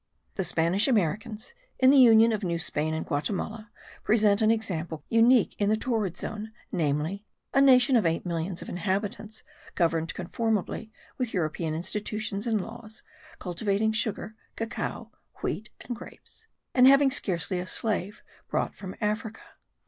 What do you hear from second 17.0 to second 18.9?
scarcely a slave brought